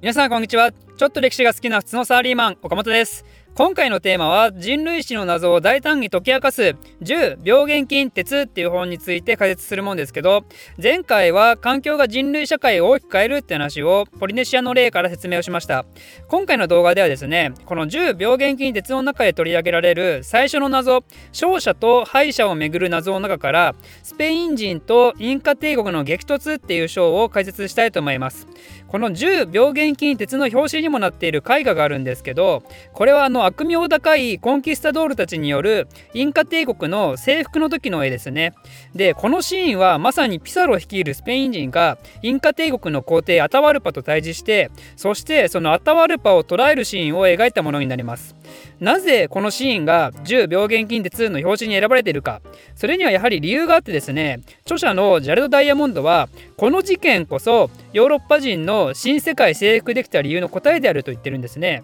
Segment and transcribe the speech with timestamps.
[0.00, 0.70] 皆さんこんにちは。
[0.70, 3.24] ちょっと歴史が好きな普通のサラリーマン岡本です。
[3.58, 10.44] 今回のテーマは人類史の謎を大胆に解き明かす10病原菌鉄っていう本について解説するもんですけど
[10.80, 15.84] 前回は環境が人類社会を大きく変えるって話をポリネシアの例から説明をしました。
[16.28, 21.02] 今回の動画ではですねこの10病原菌鉄の中で取り上げられる最初の謎
[21.32, 23.74] 勝者と敗者をめぐる謎の中から
[24.04, 28.46] スペイン人とインカ帝国の激突っていう章を解説したいと思います。
[28.88, 38.54] この10病原菌鉄の表紙にもなっている絵画があるんですけどこれはあの悪名高いコンキスタドールたちによるインカ帝国の征服の時の絵ですね。
[38.94, 48.37] でこのシーンはまさにピサロ率いるスペイン人がインカ帝国の皇帝アタワルパと対峙してそしてそのアタワルパを捕らえるシーンを描いたものになります。
[48.80, 52.40] なぜこのシーンが10病原菌鉄の表紙に選ばれているか。
[52.74, 61.82] それにはやはり理由があってですね著者のジャレド・ダイヤモンドはこの事件こそヨーロッパ人の新世界征服できた理由の答えであると言ってるんですね。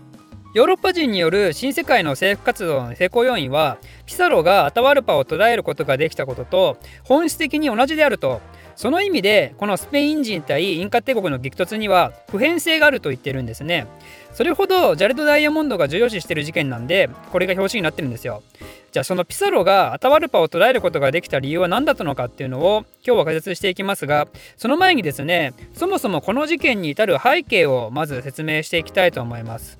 [0.54, 8.40] ヨーロッパ人による新世界の征服活動の成功要因はピサロがアタワルパを捉えることができたことと本質的に同じであると。
[8.76, 13.86] その意味でこのスペイン人対インカ帝国の激突には普遍性があると言ってるんですね。
[14.32, 18.42] それほどジャレド・ダイヤモンドが重要視してる事件なんでこれが表紙になってるんですよ。
[18.90, 29.78] じゃあそのピサロがアタワルパを捉えることができた理由は何だったのかっていうのを今日は解説していきますがその前にですねそもそもこの事件に至る背景をまず説明していきたいと思います。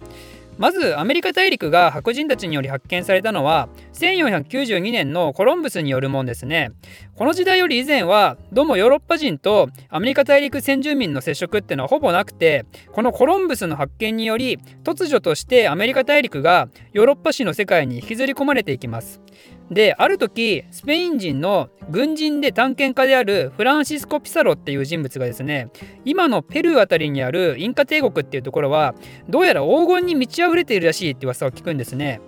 [0.57, 6.73] まずアメリカ大陸が白人たちにより発見されたのは1492年のコロンブスによるもんですね。
[7.17, 19.21] この時代より以前はどうもヨーロッパ人とアメリカ大陸先住民の接触っていうのはほぼなくてこのコロンブスの発見により突如としてアメリカ大陸がヨーロッパ史の世界に引きずり込まれていきます。
[19.71, 25.69] である時スペイン人の軍人で探検家であるフランシスコ・ピサロっていう人物がですね
[26.05, 28.95] 今のペルーあたりにあるインカ帝国っていうところは
[29.29, 32.21] どうやら黄金に満ち溢れているらしいって噂を聞くんですね。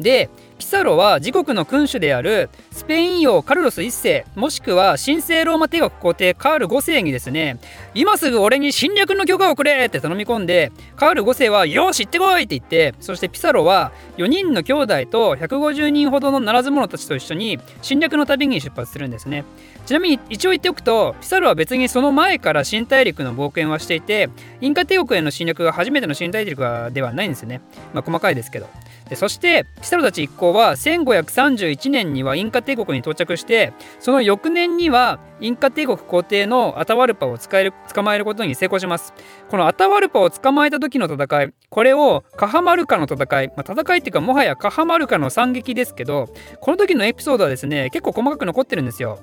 [0.00, 7.58] でピサロは自国の君主であるスペイン王カルロス1世もしくは神聖ローマ帝国皇帝カール5世にですね
[7.94, 19.44] 今すぐ俺に侵略の許可をくれって頼み込んでカール5世はよし行ってこいって言ってそしてピサロは4人の兄弟と150人ほどのならず者たちと一緒に侵略の旅に出発するんですね。
[19.86, 24.28] ちなみに一応言っておくとピサロは別にその前から新大陸の冒険はしていて
[24.60, 26.60] インカ帝国への侵略が初めての新大陸
[26.92, 27.62] ではないんですよね。
[27.94, 28.68] まあ細かいですけど。
[29.16, 39.14] そしてピサロたち一行は1531年にはインカ帝国に到着してその翌年にはインカ帝国皇帝のアタワルパを使える捕まえることに成功します。
[39.48, 46.28] このアタワルパを捕まえた時の戦いこれをカハマルカの戦い、まあ、戦いっていうかもはやカハマルカの惨劇ですけど
[46.60, 49.18] この時のエピソードはですね結構細かく残ってるんですよ。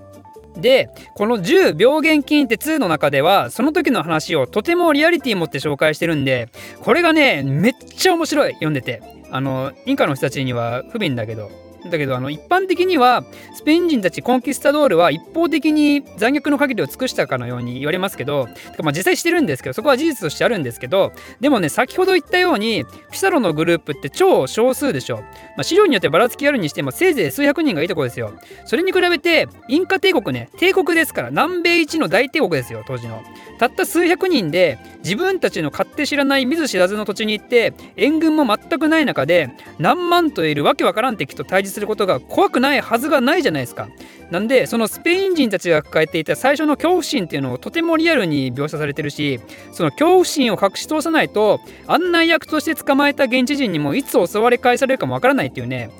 [0.55, 6.49] でこの10病原菌って2の中ではその時の話をとてもリアリティ持って紹介してるんで
[6.81, 8.53] これがねめっちゃ面白い。
[8.53, 9.01] 読んでて。
[9.29, 11.66] あのインカの人たちには不便だけど。
[11.85, 13.23] だけどあの一般的には
[13.53, 18.47] スペイン人たちコンキスタドールは一方的に残虐の限りを尽くしたかのように言われますけど
[18.79, 25.23] まあ実際してるんですけどそこは事実としてあるんですけどでもね先ほど言ったようにピサロのグループって超少数でしょ、ま
[25.59, 28.33] あ、資料によってばらつきあるにしてもせいぜい数百人がいいとこですよ。
[28.65, 33.21] それに比べてインカ帝国ね帝国ですから南米一の大帝国ですよ当時の。
[33.59, 39.49] たった数百人で自分たちの勝手知らない見ず知らずの土地に行って援軍も全くない中で
[39.79, 43.89] 何万といるわけわからん敵と対峙することが怖くないはずがないじゃないですか。
[44.31, 49.39] なんでそのスペイン人たちが抱えていた最初の恐怖心っていうのをとてもリアルに描写されてるし
[49.71, 55.91] その恐怖心を隠し通さないと案内役として捕まえた現地人にもいつ襲われ返されるかもわからないっていうね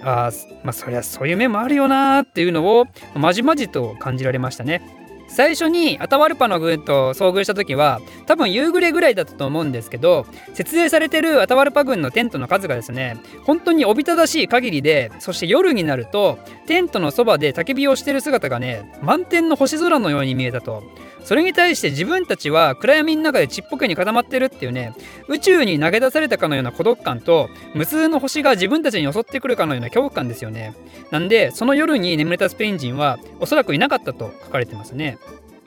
[0.00, 0.30] あ
[0.62, 5.05] まあそりゃそういう面もあるよなーっていうのをまじまじと感じられましたね。
[5.28, 20.82] 最初にアタワルパの軍と遭遇した時は多分夕暮れぐらいだったと思うんですけど設営されてるアタワルパ軍のテントの数がですね本当におびただしい限りでそして夜になるとテントのそばで焚き火をしてる姿がね満天の星空のように見えたと。
[21.26, 24.94] それに対して自分たちは暗闇の中でちっぽけに固まってるっていうね
[25.26, 30.76] 宇宙に投げ出されたかのような孤独感と無数の星が自分たちに襲ってくるかのような恐怖感ですよね。
[31.10, 35.18] なんでその夜に眠れたスペイン人はおそらくいなかったと書かれてますね。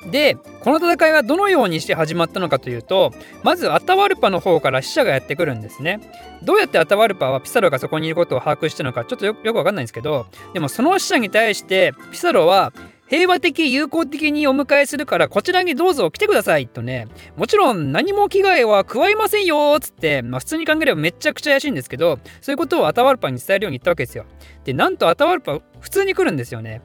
[0.10, 3.12] でこの戦いはどのようにして始まったのかというと
[3.44, 6.00] まずアタワルパの方から死者がやってくるんですね。
[6.42, 12.72] どうやってアタワルパはピサロがそこにいることを把握したのかちょっとよくわかんないんですけどでもその死者に対してピサロは
[13.10, 17.08] 平和的友好的にお迎えするからこちらにどうぞ来てくださいとね。
[17.36, 24.26] もちろん何も危害は加えませんよっつって、まあ、普通に考えればめちゃくちゃ怪しいんですけどそういうことをアタワルパに伝えるように言ったわけですよ。
[24.64, 26.84] でなんとアタワルパ普通に来るんですよね。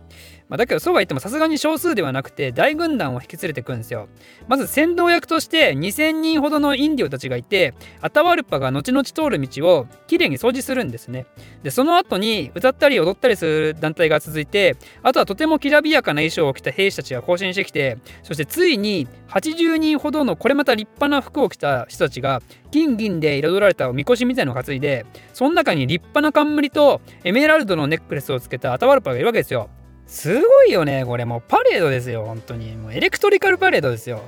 [0.48, 4.08] まあ、だけどそうは言ってもさすがに少数ではなくて大軍団を引き連れてくんですよ。
[4.46, 11.26] まず先導役として2000人ほどのインディオたちがいてアタワルパが後々通る道をきれいに掃除するんですね。
[11.62, 29.70] でその後に歌ったり踊ったりする団体が続いてあとはとてもきらびやかな衣装を着た兵士たちが行進してきてそしてついに80人ほどのこれまた立派な服を着た人たちが金銀で彩られたおみこしみたいのを担いでその中に立派な冠とエメラルドのネックレスをつけたアタワルパがいるわけですよ。
[30.06, 32.76] すごいよね、これもうパレードですよ、本当に。
[32.76, 34.22] もうエレクトリカルパレードですよ。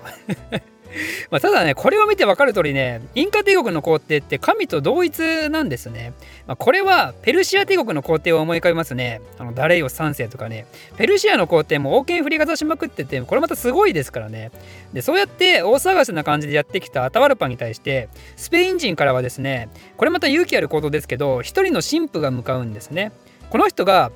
[1.30, 6.12] まあただね、これを見てわかる通りね、インカ帝国の皇帝って神と同一なんですね。
[6.46, 9.20] まあ、これはペルシア帝国の皇帝を思い浮かべますね。
[9.38, 10.66] あのダレイオ3世とかね。
[10.96, 14.50] ペルシアの皇帝も王権振りかざしまくってて、これまたすごいですからね。
[14.92, 23.12] で、そうやって大騒がせな感じでやってきたアタワルパに対して、スペイン人からはですね、これまた勇気ある行動ですけど、一人の神父が向かうんですね。
[23.50, 24.10] この人が、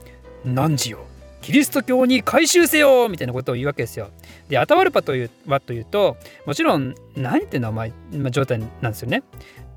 [0.44, 1.00] 何時よ
[1.40, 4.10] キリスト教に改宗せよみたいなことを言うわけですよ。
[4.48, 6.16] で、アタワルパというはというと、
[6.46, 9.22] もちろん、何ていうのは、まあ、状態なんですよね。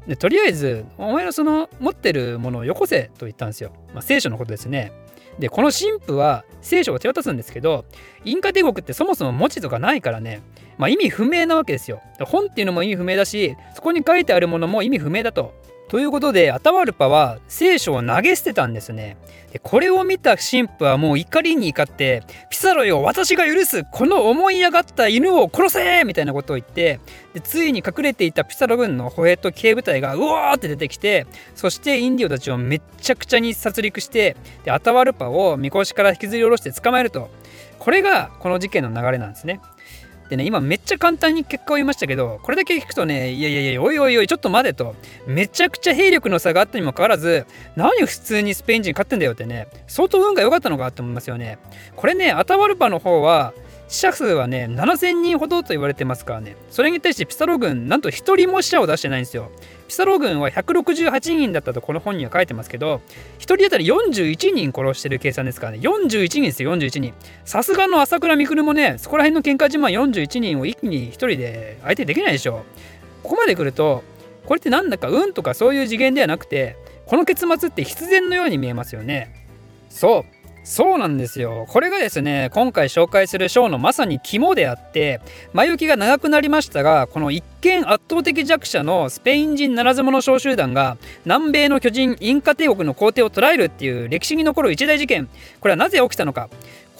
[0.07, 3.71] でとりあえず、お前のその持ってるものをよこせと言ったんですよ。
[3.93, 4.91] まあ、聖書のことですね。
[5.39, 7.85] で、この神父は聖書を手渡すんですけど、
[8.25, 10.41] インカ帝国ってそもそも文字とかないからね、
[10.77, 12.01] まあ、意味不明なわけですよ。
[12.19, 15.53] 本っていうのも意味不明だし、そこに書いてあるものも意味不明だと。
[15.87, 19.17] ということでアタワルパは聖書を投げ捨てたんですね。
[19.51, 26.99] でこれを見た神父はもう怒りに怒って「ピサロよ私が許すこの思い上がった犬を殺せ!」みたいなことを言って
[27.35, 37.29] でついに隠れていたピサロ軍の歩兵と警部隊がうわーって出てきてそしてインディオたちをめっちゃくちゃに殺戮してでアタワルパをみこしから引きずり下ろして捕まえると
[37.77, 39.59] これがこの事件の流れなんですね。
[40.33, 44.95] でね、今めっちゃ簡単に結果を言いましたけど、これだけ聞くとね、いやいやいや、おいおいおい、ちょっと待てと、
[45.27, 47.45] めちゃくちゃ兵力の差があったにもかかわらず、
[47.75, 51.59] 何普通にスペイン人勝ってんだよってね、相当運が良かったのかって思いますよね。
[51.95, 53.53] これね、アタワルパの方は、
[53.87, 59.51] 死者数はね、7000人ほどと言われてますからね、それに対してピサロ軍、なんと1人も死者を出してないんですよ。
[59.87, 63.01] ピサロ軍は168人だったとこの本には書いてますけど、
[63.39, 67.13] 1人当たり41人殺してる計算ですからね、41人ですよ、41人。
[67.45, 72.63] さすがの朝倉未来もね、そこら辺の喧嘩自慢41人を一気に1人で相手できないでしょ。
[73.23, 74.03] ここまで来ると、
[74.45, 76.75] これってなんだか運とかそういう次元ではなくて、
[77.05, 79.47] この結末って必然のように見えますよね。
[79.89, 80.32] そう。
[80.63, 81.65] そうなんですよ。
[81.67, 85.19] これがですね、今回紹介するショーのまさに肝であって、
[85.51, 95.27] 前置きが長くなりましたが、この一見圧倒的弱者のスペイン人ならず者小集団が、南米の巨人インカ帝国の皇帝を捕らえるっていう歴史に残る一大事件。
[95.59, 96.49] これはなぜ起きたのか。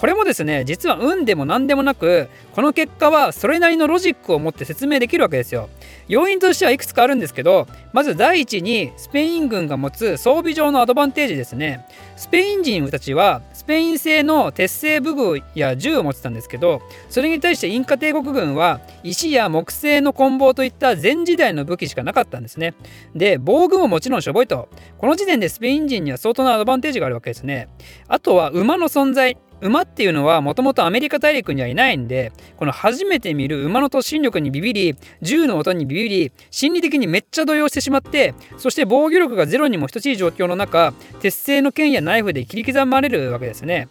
[0.04, 5.70] これもですね実は運でも何でもなくこの結果はそれなりのロジックを持って説明できるわけですよ。
[6.10, 11.88] 要因としてはいくつかあるんですけどまず第一にスペイン軍が持つ装備上のアドバンテージですね。
[12.18, 22.74] スペイン人たちはスペイン製の鉄製武具や銃を持ってたんですけどそれに対してインカ帝国軍は石や木製の棍棒といった前時代の武器しかなかったんですね。
[23.16, 24.68] で防具ももちろんしょぼいと。
[24.98, 27.70] この時点でスペイン人には相当なアドバンテージがあるわけですね。
[28.10, 29.38] あとは馬の存在。
[29.64, 43.88] 馬っていうのはもともとアメリカ大陸にはいないんでこの初めて見る馬の突進力にビビり銃の音にビビり心理的にめっちゃ動揺してしまってそして防御力がゼロにも等しい状況の中鉄製の剣やナイフで切り刻まれるわけですね。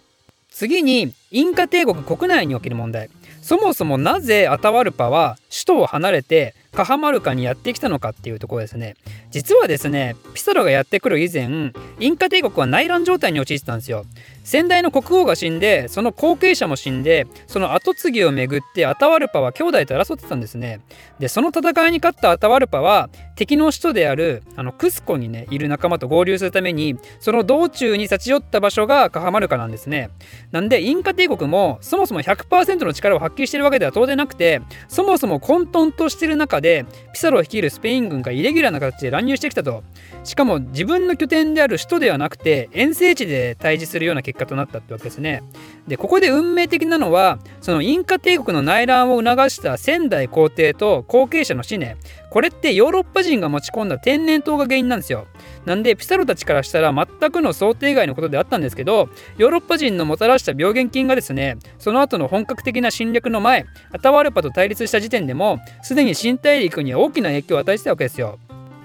[0.50, 3.08] 次にインカ帝国国内における問題。
[3.40, 8.96] そもそもなぜアタワルパは首都を離れてカハマルカにやってきたのかっていうところですね。
[9.30, 14.04] 実はですねピサロがやってくる以前インカ帝国は内乱状態に陥ってたんですよ。
[14.44, 20.80] 先代の国王が死んでその後継者も死んでその跡継ぎをめぐってアタワルパは兄弟と争ってたんですね。
[21.18, 30.10] でその戦いに勝ったアタワルパは敵の首都であるあのクスコにねいる仲間と合流するためにその道中に立ち寄った場所がカハマルカなんですね。
[30.50, 39.84] なんでインカ帝国もそもそも100%の力を発揮してるわけでは当然なくてそもそも混沌としてる中でピサロを率いるスペイン軍がイレギュラーな形で乱入してきたと
[40.24, 45.42] しかも自分の拠点である首都ではなくて遠征地で対峙するような結果となったってわけですね。
[45.86, 51.96] でここで運命的なのはそのインカ帝国の内乱を促した仙台皇帝と後継者の死ね
[52.32, 55.26] これってヨーロッパ人が持ち込んだ天然痘が原因なんですよ。
[55.66, 68.38] なんでピサロたちからしたら全くの想定外のことであったんですけどヨーロッパ人のもたらした病原菌がですねその後の本格的な侵略の前アタワルパと対立した時点でもすでに新大陸には大きな影響を与えてたわけですよ。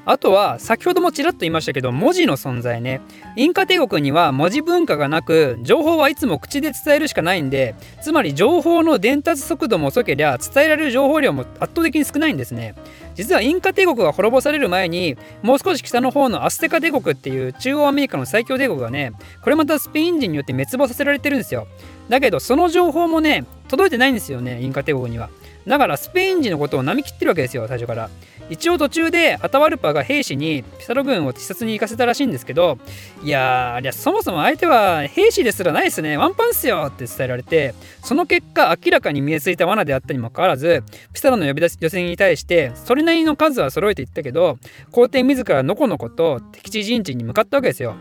[0.09, 3.01] あとは先ほどもちらっと言いましたけど文字の存在ね。
[3.35, 12.73] インカ帝国には文字文化がなく情報はいつも口で伝えるしかないんでつまり情報の伝達速度も遅ければ伝えられる情報量も圧倒的に少ないんですね。
[13.15, 19.11] 実はインカ帝国が滅ぼされる前にもう少し北の方のアステカ帝国っていう中央アメリカの最強帝国がね
[19.43, 21.67] これまたスペイン人によって滅亡させられてるんですよ。
[22.07, 25.29] だけどその情報もね届いてないんですよねインカ帝国には。
[25.67, 28.09] だからスペイン人のことを並み切ってるわけですよ最初から。
[28.49, 32.77] 一応途中でアタワルパが兵士にピサロ軍を視察に行かせたらしいんですけど
[33.23, 37.73] いやーありゃそもそも相手は兵士ですらないですねワンパンっすよって伝えられて
[38.03, 44.57] その結果明らかに見えついた罠であったにもかかわらずピサロの呼び出し女性に対してそれなりの数は揃えていったけど
[44.91, 47.95] 皇帝自らのこのこと敵地陣地に向かったわけですよ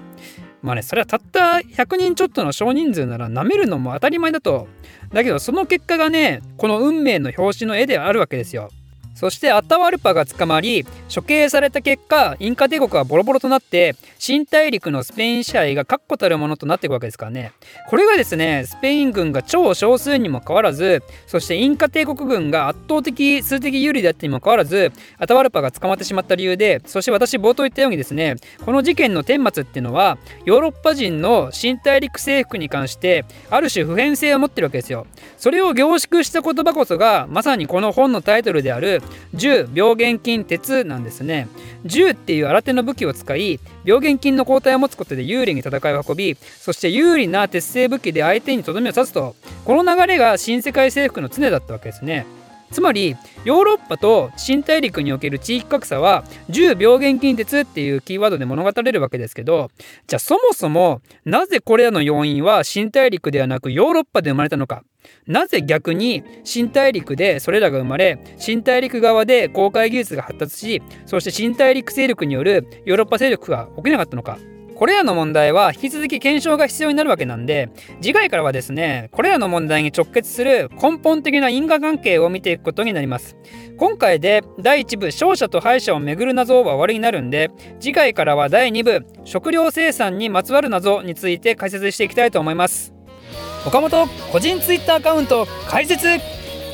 [0.62, 4.66] まあね、それはたった100人ちょっとの少人数なら舐めるのも当たり前だと。
[5.12, 8.70] だけどその結果がね、この運命の表紙の絵であるわけですよ。
[9.16, 17.52] そしてアタワルパが捕まり処刑された結果インカ帝国はボロボロとなって新大陸のスペイン支配が確固たるものとなっていくわけですからね。
[17.88, 35.06] これがですねスペイン軍が超少数にもかかわらずそしてインカ帝国軍が圧倒的数的有利であってにもかかわらずアタワルパが捕まってしまった理由でそして私冒頭言ったようにですねこの事件の顛末っていうのはヨーロッパ人の新大陸征服に関してある種普遍性を持ってるわけですよ。
[35.37, 39.02] それを凝縮した言葉こそがまさにこの本のタイトルである
[39.34, 41.48] 銃病原菌鉄なんですね。
[41.84, 52.26] 銃っていう新手の武器を使い病原菌の抗体を持つことで有利に戦いを運びそして有利な鉄製武器で相手にとどめを刺すとこの流れが新世界征服の常だったわけですね。
[52.70, 59.70] つまりヨーロッパと新大陸における地域格差は銃病原菌鉄っていうキーワードで物語れるわけですけど
[60.06, 64.82] じゃあそもそもなぜこれらの要因は新大陸ではなくヨーロッパで生まれたのか。
[65.28, 74.37] なぜ逆に新大陸でそれらが生まれ新大陸側で公開技術が発達しそして新大陸勢力によるヨーロッパ勢力が起きなかったのか。
[74.76, 77.71] これらの問題は引き続き検証が必要になるわけなんで
[78.02, 83.37] 次回からはですねこれらの問題に直結する根本的な因果関係を見ていくことになります。
[83.78, 92.92] 今回で第1部勝者と敗者をめぐる謎は終わりになるんで次回からは第2部食料生産にまつわる謎について解説していきたいと思います。
[93.66, 96.06] 岡本個人ツイッターアカウント開設。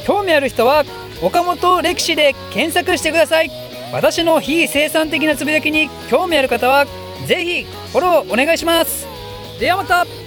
[0.05, 0.85] 興味ある人は
[1.23, 3.51] 岡本歴史で検索してください。
[3.93, 6.87] 私の非生産的なつぶやきに興味ある方は
[7.27, 9.07] ぜひフォローお願いします。
[9.59, 10.22] ではまた。